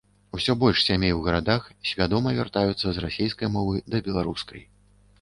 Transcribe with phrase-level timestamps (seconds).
[0.37, 4.71] Усё больш сямей у гарадах свядома вяртаюцца з расейскай мовы да беларускай.